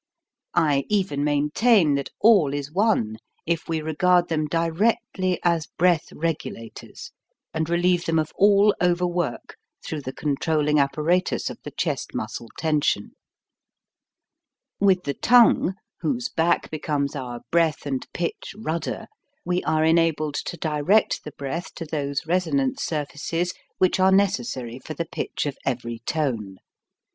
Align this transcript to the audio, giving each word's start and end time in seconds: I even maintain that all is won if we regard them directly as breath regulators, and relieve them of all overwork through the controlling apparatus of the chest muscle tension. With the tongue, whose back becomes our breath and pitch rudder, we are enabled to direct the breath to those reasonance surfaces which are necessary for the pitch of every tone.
I 0.55 0.85
even 0.89 1.23
maintain 1.23 1.93
that 1.93 2.09
all 2.19 2.55
is 2.55 2.71
won 2.71 3.17
if 3.45 3.69
we 3.69 3.81
regard 3.83 4.29
them 4.29 4.47
directly 4.47 5.39
as 5.43 5.67
breath 5.67 6.11
regulators, 6.11 7.11
and 7.53 7.69
relieve 7.69 8.05
them 8.05 8.17
of 8.17 8.31
all 8.35 8.73
overwork 8.81 9.57
through 9.85 10.01
the 10.01 10.11
controlling 10.11 10.79
apparatus 10.79 11.51
of 11.51 11.59
the 11.61 11.69
chest 11.69 12.15
muscle 12.15 12.47
tension. 12.57 13.11
With 14.79 15.03
the 15.03 15.13
tongue, 15.13 15.75
whose 15.99 16.29
back 16.29 16.71
becomes 16.71 17.15
our 17.15 17.41
breath 17.51 17.85
and 17.85 18.03
pitch 18.11 18.55
rudder, 18.57 19.05
we 19.45 19.63
are 19.65 19.85
enabled 19.85 20.33
to 20.45 20.57
direct 20.57 21.23
the 21.23 21.31
breath 21.33 21.75
to 21.75 21.85
those 21.85 22.25
reasonance 22.25 22.81
surfaces 22.81 23.53
which 23.77 23.99
are 23.99 24.11
necessary 24.11 24.79
for 24.79 24.95
the 24.95 25.05
pitch 25.05 25.45
of 25.45 25.59
every 25.63 25.99
tone. 26.07 26.57